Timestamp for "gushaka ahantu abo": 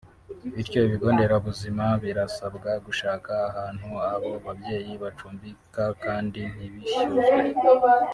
2.85-4.31